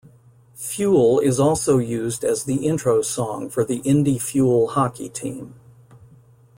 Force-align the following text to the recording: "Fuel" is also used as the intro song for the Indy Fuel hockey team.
"Fuel" 0.55 1.19
is 1.19 1.39
also 1.39 1.77
used 1.77 2.23
as 2.23 2.45
the 2.45 2.65
intro 2.65 3.03
song 3.03 3.51
for 3.51 3.63
the 3.63 3.77
Indy 3.81 4.17
Fuel 4.17 4.69
hockey 4.69 5.09
team. 5.09 5.53